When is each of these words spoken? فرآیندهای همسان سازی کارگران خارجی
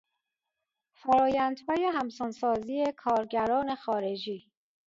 فرآیندهای 0.93 1.91
همسان 1.95 2.31
سازی 2.31 2.85
کارگران 2.97 3.75
خارجی 3.75 4.51